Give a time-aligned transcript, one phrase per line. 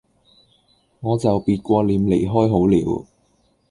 [1.01, 3.05] 我就別過臉離開好了